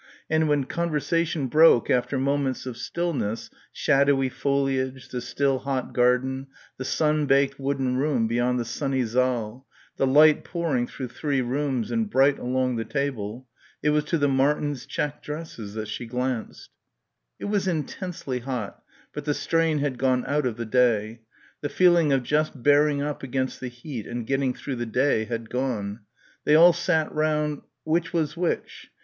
[0.31, 3.51] and when conversation broke after moments of stillness...
[3.71, 5.07] shadowy foliage...
[5.09, 6.47] the still hot garden...
[6.77, 9.67] the sunbaked wooden room beyond the sunny saal,
[9.97, 13.47] the light pouring through three rooms and bright along the table...
[13.83, 16.71] it was to the Martins' check dresses that she glanced.
[17.37, 18.81] It was intensely hot,
[19.13, 21.21] but the strain had gone out of the day;
[21.61, 25.51] the feeling of just bearing up against the heat and getting through the day had
[25.51, 25.99] gone;
[26.43, 27.61] they all sat round...
[27.83, 28.89] which was which?...